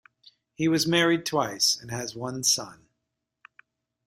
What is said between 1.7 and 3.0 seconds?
and has one son.